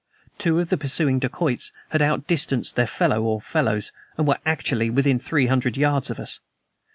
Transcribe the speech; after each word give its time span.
Two 0.39 0.59
of 0.59 0.69
the 0.69 0.79
pursuing 0.79 1.19
dacoits 1.19 1.71
had 1.89 2.01
outdistanced 2.01 2.75
their 2.75 2.87
fellow 2.87 3.21
(or 3.21 3.39
fellows), 3.39 3.91
and 4.17 4.27
were 4.27 4.39
actually 4.47 4.89
within 4.89 5.19
three 5.19 5.45
hundred 5.45 5.77
yards 5.77 6.09
of 6.09 6.19
us. 6.19 6.39